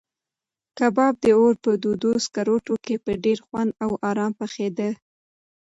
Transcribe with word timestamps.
کباب 0.77 1.13
د 1.23 1.25
اور 1.39 1.53
په 1.63 1.71
تودو 1.81 2.09
سکروټو 2.25 2.73
کې 2.85 2.95
په 3.05 3.11
ډېر 3.23 3.37
خوند 3.45 3.71
او 3.83 3.91
ارام 4.09 4.31
پخېده. 4.39 4.89